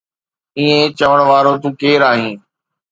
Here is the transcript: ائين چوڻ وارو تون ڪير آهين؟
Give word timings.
ائين 0.57 0.81
چوڻ 0.99 1.17
وارو 1.29 1.53
تون 1.61 1.71
ڪير 1.81 1.99
آهين؟ 2.11 2.35